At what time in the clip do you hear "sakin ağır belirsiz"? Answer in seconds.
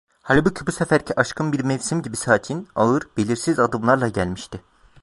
2.15-3.59